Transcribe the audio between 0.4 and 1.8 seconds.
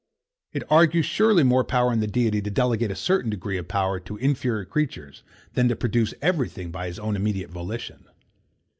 It argues surely more